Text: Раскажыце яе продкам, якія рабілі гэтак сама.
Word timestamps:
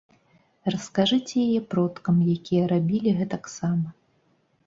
Раскажыце 0.75 1.35
яе 1.47 1.59
продкам, 1.73 2.15
якія 2.35 2.63
рабілі 2.73 3.09
гэтак 3.21 3.43
сама. 3.59 3.89